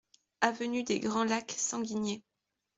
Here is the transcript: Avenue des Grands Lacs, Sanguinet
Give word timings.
Avenue 0.41 0.81
des 0.83 0.99
Grands 0.99 1.25
Lacs, 1.25 1.53
Sanguinet 1.55 2.23